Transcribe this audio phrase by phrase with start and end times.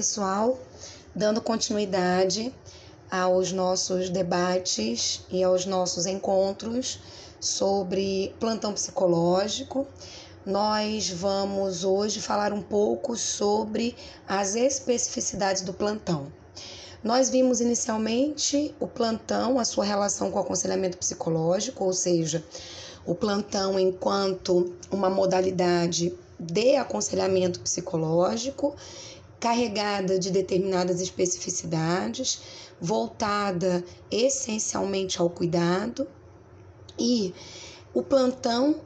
[0.00, 0.58] pessoal,
[1.14, 2.54] dando continuidade
[3.10, 7.00] aos nossos debates e aos nossos encontros
[7.38, 9.86] sobre plantão psicológico.
[10.46, 13.94] Nós vamos hoje falar um pouco sobre
[14.26, 16.32] as especificidades do plantão.
[17.04, 22.42] Nós vimos inicialmente o plantão, a sua relação com o aconselhamento psicológico, ou seja,
[23.04, 28.74] o plantão enquanto uma modalidade de aconselhamento psicológico
[29.40, 32.42] carregada de determinadas especificidades,
[32.80, 36.06] voltada essencialmente ao cuidado,
[36.98, 37.34] e
[37.94, 38.82] o plantão,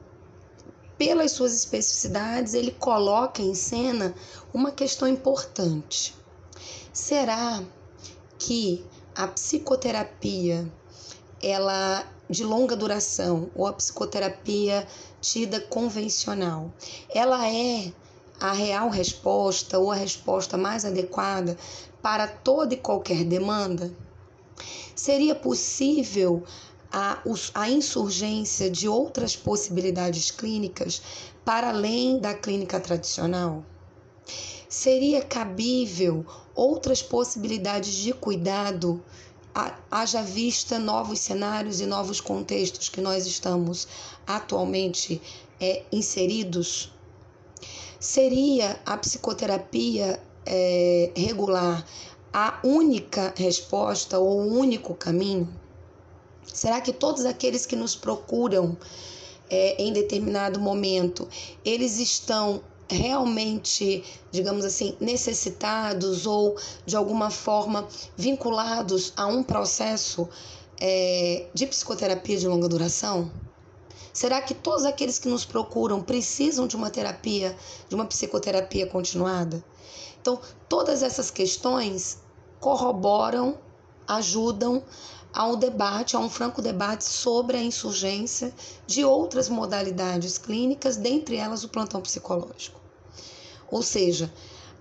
[0.96, 4.14] pelas suas especificidades, ele coloca em cena
[4.52, 6.14] uma questão importante.
[6.92, 7.60] Será
[8.38, 8.86] que
[9.16, 10.70] a psicoterapia
[11.42, 14.86] ela de longa duração ou a psicoterapia
[15.20, 16.72] tida convencional,
[17.14, 17.92] ela é
[18.40, 21.56] a real resposta ou a resposta mais adequada
[22.02, 23.92] para toda e qualquer demanda?
[24.94, 26.44] Seria possível
[26.92, 27.18] a,
[27.54, 31.02] a insurgência de outras possibilidades clínicas
[31.44, 33.64] para além da clínica tradicional?
[34.68, 39.02] Seria cabível outras possibilidades de cuidado,
[39.90, 43.88] haja vista novos cenários e novos contextos que nós estamos
[44.26, 45.20] atualmente
[45.60, 46.93] é, inseridos?
[48.04, 51.82] Seria a psicoterapia é, regular
[52.34, 55.48] a única resposta ou o único caminho?
[56.44, 58.76] Será que todos aqueles que nos procuram
[59.48, 61.26] é, em determinado momento,
[61.64, 62.60] eles estão
[62.90, 67.88] realmente, digamos assim, necessitados ou de alguma forma
[68.18, 70.28] vinculados a um processo
[70.78, 73.32] é, de psicoterapia de longa duração?
[74.14, 77.56] Será que todos aqueles que nos procuram precisam de uma terapia,
[77.88, 79.62] de uma psicoterapia continuada?
[80.20, 82.18] Então, todas essas questões
[82.60, 83.58] corroboram,
[84.06, 84.84] ajudam
[85.32, 88.54] ao debate, a um franco debate sobre a insurgência
[88.86, 92.80] de outras modalidades clínicas, dentre elas o plantão psicológico.
[93.68, 94.32] Ou seja,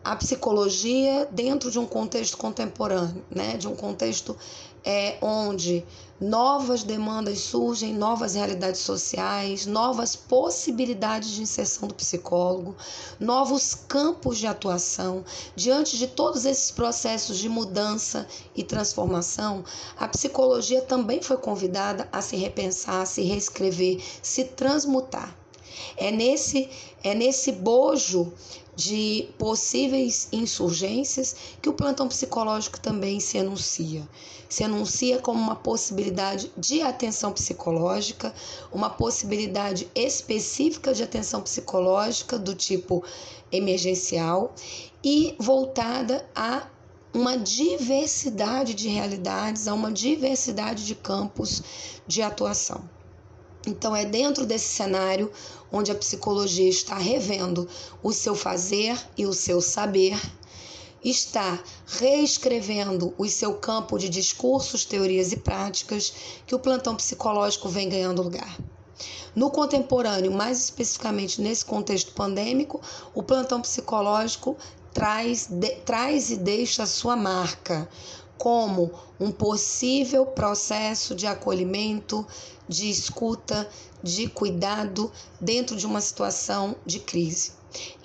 [0.04, 4.36] a psicologia dentro de um contexto contemporâneo, né, de um contexto
[4.84, 5.86] é, onde
[6.20, 12.76] novas demandas surgem, novas realidades sociais, novas possibilidades de inserção do psicólogo,
[13.20, 15.24] novos campos de atuação.
[15.56, 19.64] Diante de todos esses processos de mudança e transformação,
[19.98, 25.43] a psicologia também foi convidada a se repensar, a se reescrever, se transmutar.
[25.98, 26.70] É nesse,
[27.04, 28.34] é nesse bojo
[28.76, 34.08] de possíveis insurgências que o plantão psicológico também se anuncia.
[34.50, 38.34] Se anuncia como uma possibilidade de atenção psicológica,
[38.72, 43.04] uma possibilidade específica de atenção psicológica do tipo
[43.52, 44.54] emergencial
[45.04, 46.68] e voltada a
[47.14, 51.62] uma diversidade de realidades, a uma diversidade de campos
[52.08, 52.90] de atuação.
[53.66, 55.32] Então, é dentro desse cenário
[55.72, 57.68] onde a psicologia está revendo
[58.02, 60.20] o seu fazer e o seu saber,
[61.04, 66.14] está reescrevendo o seu campo de discursos, teorias e práticas,
[66.46, 68.58] que o plantão psicológico vem ganhando lugar.
[69.36, 72.80] No contemporâneo, mais especificamente nesse contexto pandêmico,
[73.14, 74.56] o plantão psicológico
[74.94, 77.90] traz, de, traz e deixa a sua marca
[78.38, 82.26] como um possível processo de acolhimento,
[82.68, 83.70] de escuta,
[84.02, 87.52] de cuidado dentro de uma situação de crise.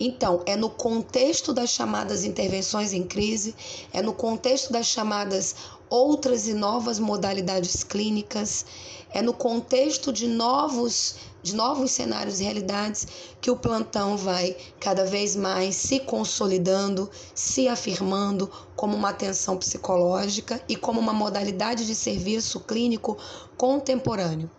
[0.01, 3.55] Então, é no contexto das chamadas intervenções em crise,
[3.93, 5.55] é no contexto das chamadas
[5.91, 8.65] outras e novas modalidades clínicas,
[9.11, 13.07] é no contexto de novos de novos cenários e realidades
[13.41, 20.61] que o plantão vai cada vez mais se consolidando, se afirmando como uma atenção psicológica
[20.69, 23.17] e como uma modalidade de serviço clínico
[23.57, 24.51] contemporâneo,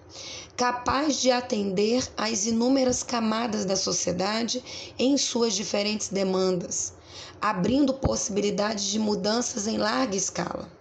[0.56, 4.63] capaz de atender às inúmeras camadas da sociedade
[4.98, 6.94] em suas diferentes demandas,
[7.42, 10.79] abrindo possibilidades de mudanças em larga escala.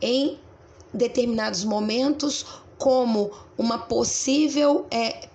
[0.00, 0.38] Em
[0.92, 2.44] determinados momentos,
[2.78, 5.28] como uma possível é,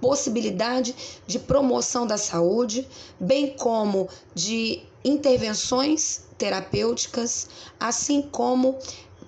[0.00, 0.94] possibilidade
[1.26, 2.86] de promoção da saúde,
[3.18, 7.48] bem como de intervenções terapêuticas,
[7.80, 8.78] assim como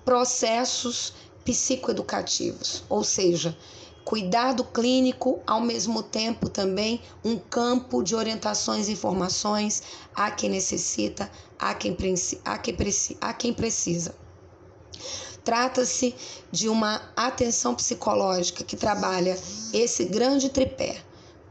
[0.05, 1.13] processos
[1.43, 3.57] psicoeducativos, ou seja,
[4.05, 9.83] cuidado clínico, ao mesmo tempo também um campo de orientações e informações
[10.13, 11.95] a quem necessita, a quem,
[12.45, 12.75] a quem,
[13.21, 14.15] a quem precisa.
[15.43, 16.15] Trata-se
[16.51, 19.37] de uma atenção psicológica que trabalha
[19.73, 21.01] esse grande tripé: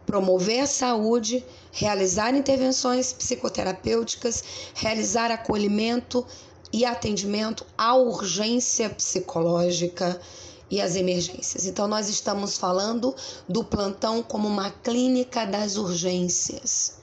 [0.06, 4.42] promover a saúde, realizar intervenções psicoterapêuticas,
[4.74, 6.24] realizar acolhimento
[6.72, 10.20] e atendimento à urgência psicológica
[10.70, 11.66] e às emergências.
[11.66, 13.14] Então, nós estamos falando
[13.48, 16.98] do plantão como uma clínica das urgências,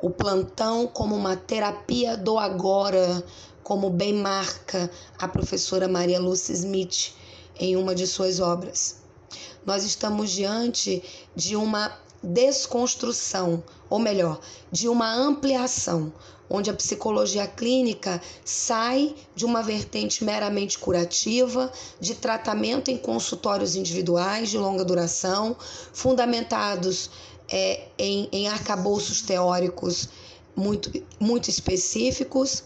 [0.00, 3.24] o plantão como uma terapia do agora,
[3.62, 7.14] como bem marca a professora Maria Lúcia Smith
[7.58, 8.96] em uma de suas obras.
[9.64, 11.02] Nós estamos diante
[11.34, 16.12] de uma desconstrução, ou melhor, de uma ampliação,
[16.48, 24.50] onde a psicologia clínica sai de uma vertente meramente curativa, de tratamento em consultórios individuais
[24.50, 25.56] de longa duração,
[25.92, 27.10] fundamentados
[27.50, 30.08] é, em, em arcabouços teóricos
[30.54, 32.62] muito, muito específicos,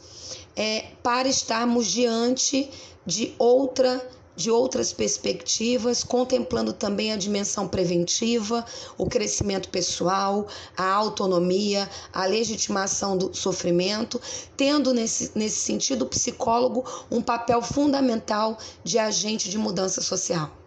[0.55, 2.71] é, para estarmos diante
[3.05, 4.05] de outra
[4.37, 8.65] de outras perspectivas, contemplando também a dimensão preventiva,
[8.99, 10.47] o crescimento pessoal,
[10.77, 14.21] a autonomia, a legitimação do sofrimento,
[14.55, 20.66] tendo nesse, nesse sentido o psicólogo um papel fundamental de agente de mudança social.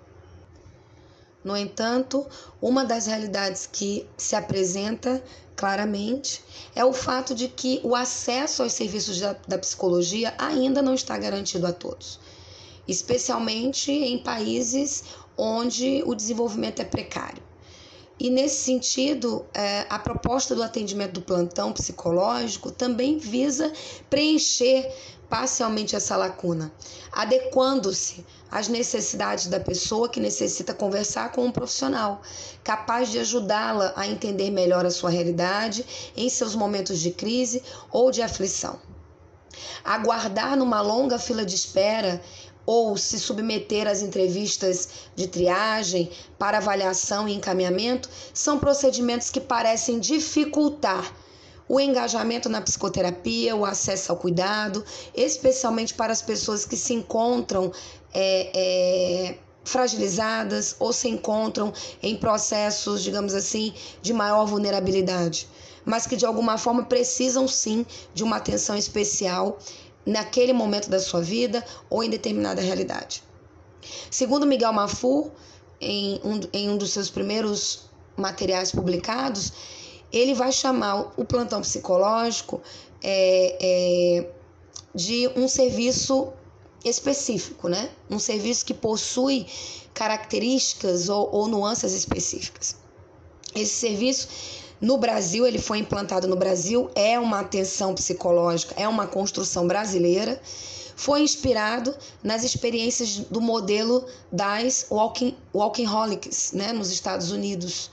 [1.43, 2.25] No entanto,
[2.61, 5.23] uma das realidades que se apresenta
[5.55, 6.43] claramente
[6.75, 11.17] é o fato de que o acesso aos serviços da, da psicologia ainda não está
[11.17, 12.19] garantido a todos
[12.89, 15.03] especialmente em países
[15.37, 17.41] onde o desenvolvimento é precário.
[18.19, 23.71] E nesse sentido, é, a proposta do atendimento do plantão psicológico também visa
[24.09, 24.93] preencher
[25.29, 26.71] parcialmente essa lacuna,
[27.11, 32.21] adequando-se às necessidades da pessoa que necessita conversar com um profissional,
[32.63, 35.85] capaz de ajudá-la a entender melhor a sua realidade
[36.17, 37.61] em seus momentos de crise
[37.91, 38.79] ou de aflição.
[39.83, 42.21] Aguardar numa longa fila de espera
[42.65, 49.99] ou se submeter às entrevistas de triagem para avaliação e encaminhamento são procedimentos que parecem
[49.99, 51.11] dificultar
[51.69, 54.83] o engajamento na psicoterapia, o acesso ao cuidado,
[55.13, 57.71] especialmente para as pessoas que se encontram
[58.11, 61.71] é, é, fragilizadas ou se encontram
[62.01, 63.71] em processos, digamos assim,
[64.01, 65.47] de maior vulnerabilidade,
[65.85, 69.59] mas que de alguma forma precisam sim de uma atenção especial
[70.03, 73.21] naquele momento da sua vida ou em determinada realidade.
[74.09, 75.31] Segundo Miguel Mafu,
[75.79, 79.53] em um, em um dos seus primeiros materiais publicados,
[80.11, 82.61] ele vai chamar o plantão psicológico
[83.03, 84.29] é, é,
[84.93, 86.29] de um serviço
[86.83, 87.89] específico, né?
[88.09, 89.45] Um serviço que possui
[89.93, 92.75] características ou, ou nuances específicas.
[93.53, 94.27] Esse serviço
[94.79, 100.41] no Brasil, ele foi implantado no Brasil, é uma atenção psicológica, é uma construção brasileira.
[100.95, 107.89] Foi inspirado nas experiências do modelo das walking, walking holics, né, nos Estados Unidos,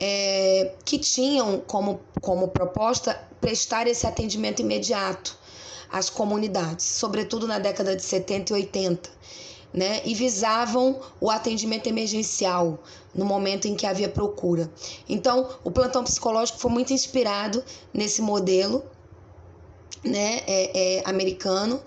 [0.00, 5.38] é, que tinham como, como proposta prestar esse atendimento imediato
[5.90, 9.10] às comunidades, sobretudo na década de 70 e 80
[9.72, 12.78] né, e visavam o atendimento emergencial
[13.14, 14.70] no momento em que havia procura.
[15.08, 18.84] Então, o plantão psicológico foi muito inspirado nesse modelo
[20.04, 21.82] né, é, é, americano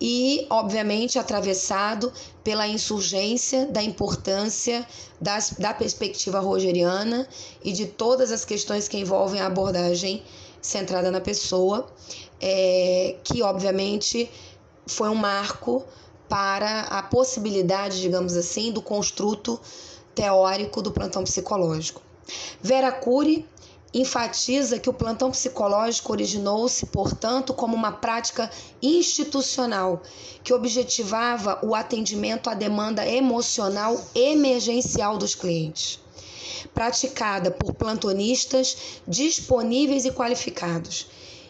[0.00, 2.12] e, obviamente, atravessado
[2.42, 4.86] pela insurgência da importância
[5.20, 7.28] das, da perspectiva rogeriana
[7.62, 10.22] e de todas as questões que envolvem a abordagem
[10.60, 11.86] centrada na pessoa,
[12.40, 14.30] é, que, obviamente,
[14.86, 15.84] foi um marco
[16.28, 19.60] para a possibilidade, digamos assim, do construto
[20.14, 22.02] teórico do plantão psicológico.
[22.62, 23.46] Vera Cury
[23.94, 28.50] enfatiza que o plantão psicológico originou-se, portanto, como uma prática
[28.82, 30.02] institucional
[30.42, 36.00] que objetivava o atendimento à demanda emocional emergencial dos clientes,
[36.74, 41.06] praticada por plantonistas disponíveis e qualificados,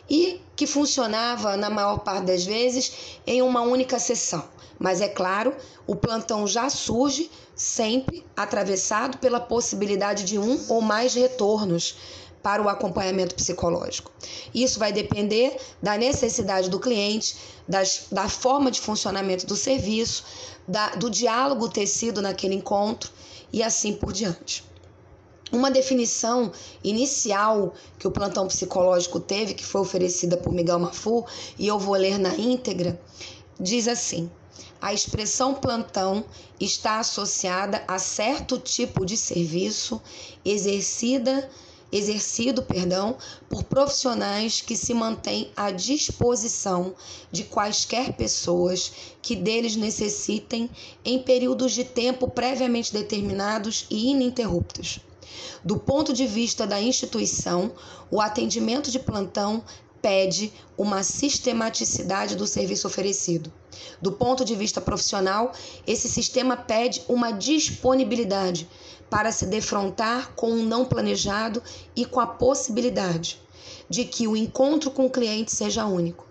[0.08, 2.92] e que funcionava, na maior parte das vezes,
[3.26, 4.44] em uma única sessão.
[4.78, 5.54] Mas é claro,
[5.86, 11.96] o plantão já surge sempre atravessado pela possibilidade de um ou mais retornos
[12.44, 14.12] para o acompanhamento psicológico.
[14.54, 17.36] Isso vai depender da necessidade do cliente,
[17.66, 20.22] das, da forma de funcionamento do serviço,
[20.68, 23.10] da, do diálogo tecido naquele encontro
[23.50, 24.62] e assim por diante.
[25.50, 31.24] Uma definição inicial que o plantão psicológico teve, que foi oferecida por Miguel Mafu,
[31.58, 33.00] e eu vou ler na íntegra,
[33.58, 34.30] diz assim:
[34.82, 36.22] a expressão plantão
[36.60, 40.02] está associada a certo tipo de serviço
[40.44, 41.48] exercida
[41.96, 43.16] exercido, perdão,
[43.48, 46.94] por profissionais que se mantêm à disposição
[47.30, 48.90] de quaisquer pessoas
[49.22, 50.68] que deles necessitem
[51.04, 54.98] em períodos de tempo previamente determinados e ininterruptos.
[55.64, 57.72] Do ponto de vista da instituição,
[58.10, 59.62] o atendimento de plantão
[60.04, 63.50] pede uma sistematicidade do serviço oferecido.
[64.02, 65.50] Do ponto de vista profissional,
[65.86, 68.68] esse sistema pede uma disponibilidade
[69.08, 71.62] para se defrontar com o não planejado
[71.96, 73.40] e com a possibilidade
[73.88, 76.26] de que o encontro com o cliente seja único.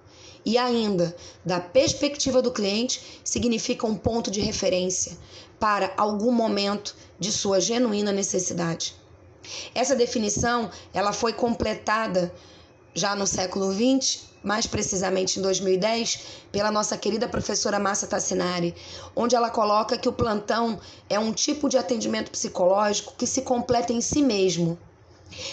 [0.46, 5.18] E ainda, da perspectiva do cliente, significa um ponto de referência
[5.60, 8.94] para algum momento de sua genuína necessidade.
[9.74, 12.32] Essa definição, ela foi completada
[12.94, 16.20] já no século XX, mais precisamente em 2010,
[16.52, 18.76] pela nossa querida professora Massa Tassinari,
[19.16, 23.94] onde ela coloca que o plantão é um tipo de atendimento psicológico que se completa
[23.94, 24.78] em si mesmo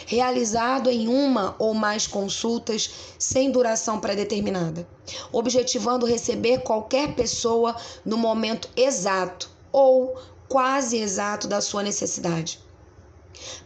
[0.06, 4.86] realizado em uma ou mais consultas sem duração pré-determinada,
[5.32, 12.60] objetivando receber qualquer pessoa no momento exato ou quase exato da sua necessidade,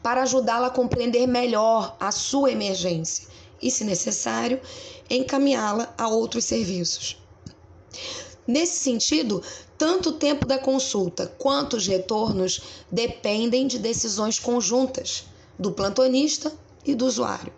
[0.03, 3.27] para ajudá-la a compreender melhor a sua emergência
[3.65, 4.61] e, se necessário,
[5.09, 7.17] encaminhá-la a outros serviços.
[8.47, 9.43] Nesse sentido,
[9.79, 12.61] tanto o tempo da consulta quanto os retornos
[12.93, 15.25] dependem de decisões conjuntas
[15.59, 16.53] do plantonista
[16.85, 17.53] e do usuário.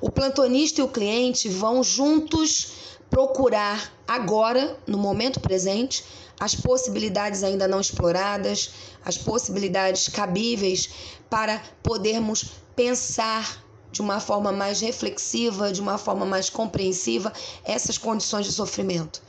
[0.00, 2.68] O plantonista e o cliente vão juntos
[3.10, 6.04] procurar agora, no momento presente,
[6.38, 8.70] as possibilidades ainda não exploradas,
[9.04, 10.88] as possibilidades cabíveis
[11.28, 12.44] para podermos
[12.76, 13.65] pensar
[13.96, 17.32] de uma forma mais reflexiva, de uma forma mais compreensiva
[17.64, 19.22] essas condições de sofrimento.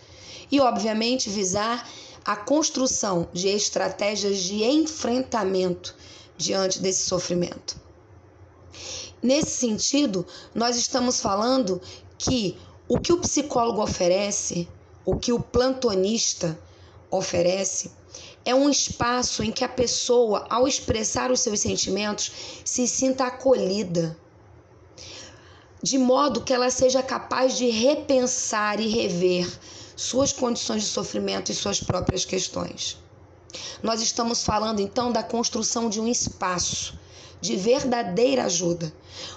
[0.52, 1.90] E, obviamente, visar
[2.26, 5.96] a construção de estratégias de enfrentamento
[6.36, 7.80] diante desse sofrimento.
[9.24, 11.82] Nesse sentido, nós estamos falando
[12.18, 12.58] que
[12.90, 14.68] o que o psicólogo oferece,
[15.06, 16.60] o que o plantonista
[17.10, 17.92] oferece,
[18.44, 22.32] é um espaço em que a pessoa, ao expressar os seus sentimentos,
[22.66, 24.18] se sinta acolhida,
[25.81, 29.48] de modo que ela seja capaz de repensar e rever
[29.96, 32.98] suas condições de sofrimento e suas próprias questões.
[33.81, 36.98] Nós estamos falando então da construção de um espaço
[37.39, 38.91] de verdadeira ajuda,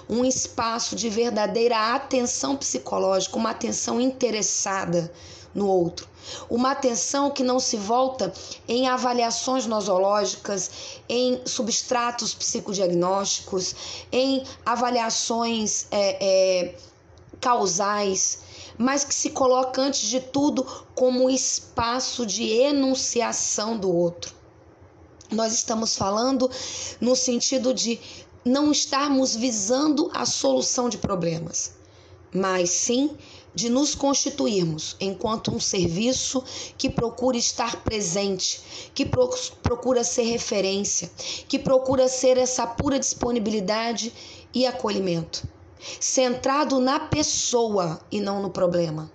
[0.09, 5.11] um espaço de verdadeira atenção psicológica, uma atenção interessada
[5.53, 6.07] no outro.
[6.49, 8.31] Uma atenção que não se volta
[8.67, 10.71] em avaliações nosológicas,
[11.09, 13.75] em substratos psicodiagnósticos,
[14.11, 16.75] em avaliações é, é,
[17.39, 18.39] causais,
[18.77, 20.65] mas que se coloca antes de tudo
[20.95, 24.33] como espaço de enunciação do outro.
[25.31, 26.49] Nós estamos falando
[26.99, 27.99] no sentido de
[28.43, 31.73] não estarmos visando a solução de problemas,
[32.33, 33.15] mas sim
[33.53, 36.43] de nos constituirmos enquanto um serviço
[36.77, 38.61] que procura estar presente,
[38.93, 41.11] que procura ser referência,
[41.47, 44.13] que procura ser essa pura disponibilidade
[44.53, 45.47] e acolhimento.
[45.99, 49.11] Centrado na pessoa e não no problema,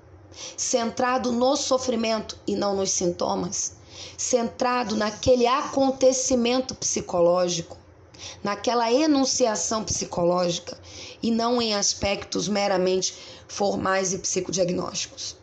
[0.57, 3.77] centrado no sofrimento e não nos sintomas,
[4.19, 7.79] centrado naquele acontecimento psicológico,
[8.43, 10.77] naquela enunciação psicológica
[11.23, 13.15] e não em aspectos meramente
[13.49, 15.37] formais e psicodiagnósticos.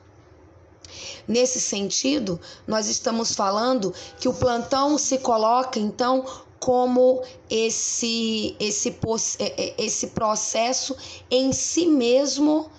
[1.27, 6.25] Nesse sentido, nós estamos falando que o plantão se coloca então
[6.59, 8.97] como esse, esse,
[9.39, 10.95] é, é, esse processo
[11.29, 12.69] em si mesmo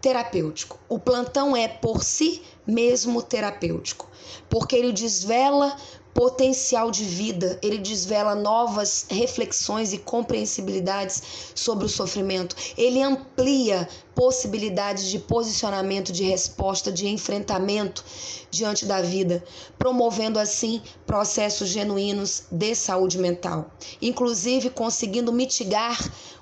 [0.00, 0.78] terapêutico.
[0.88, 4.08] O plantão é por si mesmo terapêutico,
[4.48, 5.76] porque ele desvela
[6.18, 11.22] potencial de vida, ele desvela novas reflexões e compreensibilidades
[11.54, 18.04] sobre o sofrimento, ele amplia possibilidades de posicionamento, de resposta, de enfrentamento
[18.50, 19.44] diante da vida,
[19.78, 23.70] promovendo assim processos genuínos de saúde mental,
[24.02, 25.96] inclusive conseguindo mitigar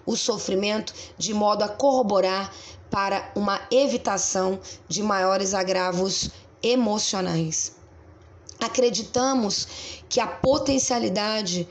[0.06, 2.50] o sofrimento de modo a corroborar
[2.90, 6.30] para uma evitação de maiores agravos
[6.62, 7.75] emocionais.
[8.66, 9.68] Acreditamos
[10.08, 11.68] que a potencialidade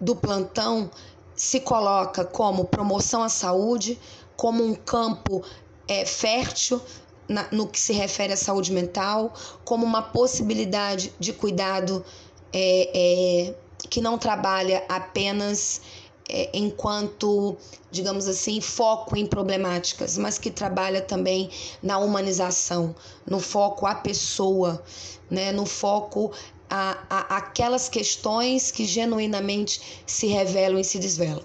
[0.00, 0.90] do plantão
[1.34, 3.98] se coloca como promoção à saúde,
[4.36, 5.42] como um campo
[5.88, 6.80] é, fértil
[7.28, 9.32] na, no que se refere à saúde mental,
[9.64, 12.04] como uma possibilidade de cuidado
[12.52, 13.54] é, é,
[13.90, 15.80] que não trabalha apenas
[16.28, 17.56] é, enquanto,
[17.90, 21.50] digamos assim, foco em problemáticas, mas que trabalha também
[21.82, 24.82] na humanização, no foco à pessoa,
[25.30, 26.32] né, no foco
[26.68, 31.44] a, a, aquelas questões que genuinamente se revelam e se desvelam.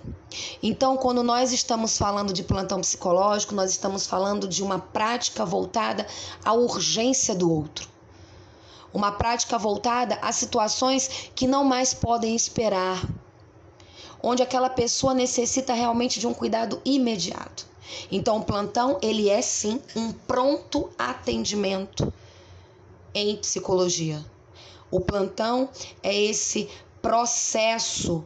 [0.63, 6.07] Então, quando nós estamos falando de plantão psicológico, nós estamos falando de uma prática voltada
[6.43, 7.89] à urgência do outro.
[8.93, 13.07] Uma prática voltada a situações que não mais podem esperar,
[14.21, 17.65] onde aquela pessoa necessita realmente de um cuidado imediato.
[18.11, 22.13] Então, o plantão, ele é sim um pronto atendimento
[23.13, 24.23] em psicologia.
[24.89, 25.69] O plantão
[26.03, 26.69] é esse
[27.01, 28.23] processo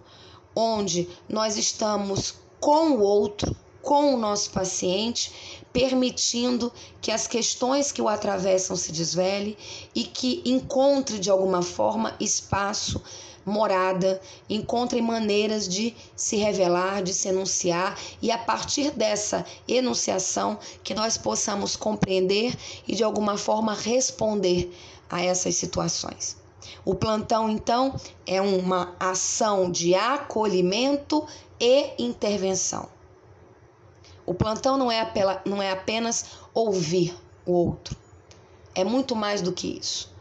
[0.55, 5.31] onde nós estamos com o outro, com o nosso paciente,
[5.71, 6.71] permitindo
[7.01, 9.57] que as questões que o atravessam se desvele
[9.93, 13.01] e que encontre de alguma forma espaço
[13.45, 20.95] morada, encontrem maneiras de se revelar, de se enunciar e a partir dessa enunciação que
[20.95, 24.75] nós possamos compreender e de alguma forma responder
[25.09, 26.37] a essas situações.
[26.83, 31.25] O plantão, então, é uma ação de acolhimento
[31.59, 32.89] e intervenção.
[34.25, 35.11] O plantão não é,
[35.45, 37.95] não é apenas ouvir o outro,
[38.73, 40.14] é muito mais do que isso.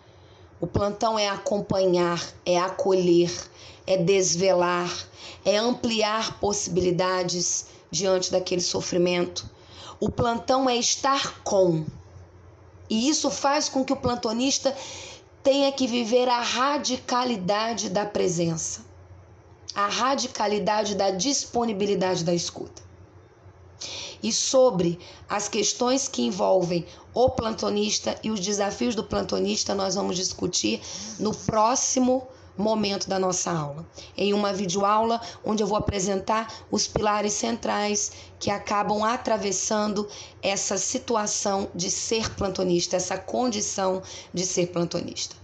[0.60, 3.32] O plantão é acompanhar, é acolher,
[3.86, 4.90] é desvelar,
[5.44, 9.50] é ampliar possibilidades diante daquele sofrimento.
[9.98, 11.84] O plantão é estar com.
[12.88, 14.74] E isso faz com que o plantonista
[15.42, 18.84] tenha que viver a radicalidade da presença,
[19.74, 22.83] a radicalidade da disponibilidade da escuta
[24.24, 30.16] e sobre as questões que envolvem o plantonista e os desafios do plantonista, nós vamos
[30.16, 30.80] discutir
[31.20, 32.26] no próximo
[32.56, 33.86] momento da nossa aula.
[34.16, 40.08] Em uma videoaula onde eu vou apresentar os pilares centrais que acabam atravessando
[40.42, 44.02] essa situação de ser plantonista, essa condição
[44.32, 45.36] de ser plantonista.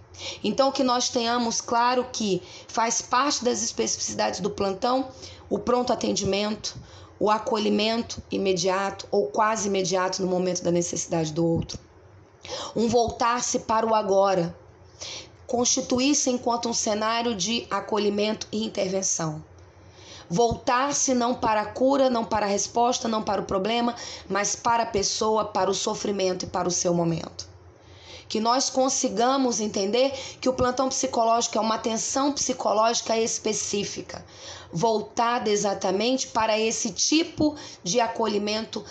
[0.43, 5.09] Então, que nós tenhamos claro que faz parte das especificidades do plantão
[5.51, 6.77] o pronto atendimento,
[7.21, 11.79] o acolhimento imediato ou quase imediato no momento da necessidade do outro.
[12.75, 14.57] Um voltar-se para o agora,
[15.47, 19.45] constituir-se enquanto um cenário de acolhimento e intervenção.
[20.30, 23.95] Voltar-se não para a cura, não para a resposta, não para o problema,
[24.26, 27.50] mas para a pessoa, para o sofrimento e para o seu momento
[28.30, 34.25] que nós consigamos entender que o plantão psicológico é uma atenção psicológica específica,
[34.73, 38.84] voltada exatamente para esse tipo de acolhimento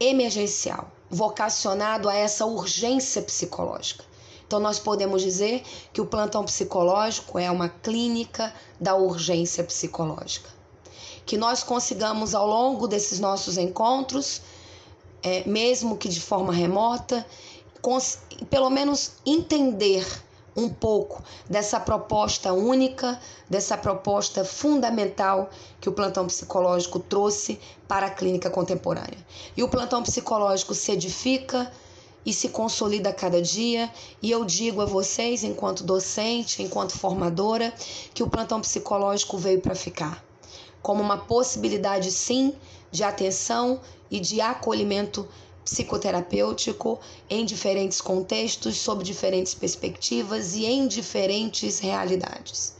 [0.00, 4.04] emergencial, vocacionado a essa urgência psicológica.
[4.44, 10.50] Então, nós podemos dizer que o plantão psicológico é uma clínica da urgência psicológica.
[11.24, 14.42] Que nós consigamos, ao longo desses nossos encontros,
[15.22, 17.24] é, mesmo que de forma remota,
[18.48, 20.06] pelo menos entender
[20.56, 28.10] um pouco dessa proposta única, dessa proposta fundamental que o plantão psicológico trouxe para a
[28.10, 29.18] clínica contemporânea.
[29.56, 31.70] E o plantão psicológico se edifica
[32.24, 33.90] e se consolida a cada dia,
[34.22, 37.74] e eu digo a vocês, enquanto docente, enquanto formadora,
[38.14, 40.24] que o plantão psicológico veio para ficar,
[40.80, 42.54] como uma possibilidade sim
[42.90, 43.78] de atenção
[44.10, 45.28] e de acolhimento
[45.64, 52.74] psicoterapêutico em diferentes contextos, sob diferentes perspectivas e em diferentes realidades.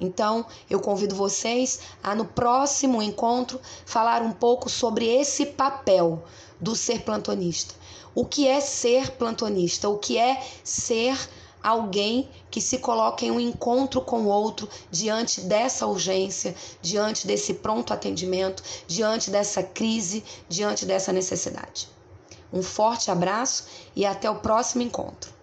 [0.00, 6.24] Então, eu convido vocês a no próximo encontro falar um pouco sobre esse papel
[6.60, 7.74] do ser plantonista.
[8.14, 9.88] O que é ser plantonista?
[9.88, 11.16] O que é ser
[11.62, 17.54] alguém que se coloca em um encontro com o outro diante dessa urgência, diante desse
[17.54, 21.91] pronto atendimento, diante dessa crise, diante dessa necessidade.
[22.52, 25.41] Um forte abraço e até o próximo encontro.